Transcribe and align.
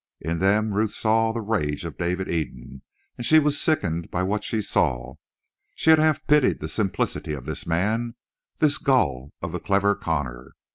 In 0.19 0.39
them 0.39 0.73
Ruth 0.73 0.93
saw 0.93 1.31
the 1.31 1.41
rage 1.41 1.85
of 1.85 1.95
David 1.95 2.27
Eden, 2.27 2.81
and 3.17 3.23
she 3.23 3.37
was 3.37 3.61
sickened 3.61 4.09
by 4.09 4.23
what 4.23 4.43
she 4.43 4.59
saw. 4.59 5.17
She 5.75 5.91
had 5.91 5.99
half 5.99 6.25
pitied 6.25 6.59
the 6.59 6.67
simplicity 6.69 7.33
of 7.33 7.45
this 7.45 7.67
man, 7.67 8.15
this 8.57 8.79
gull 8.79 9.31
of 9.43 9.51
the 9.51 9.59
clever 9.59 9.93
Connor. 9.93 10.53